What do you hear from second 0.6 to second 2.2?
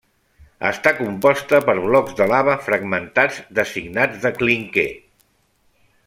Està composta per blocs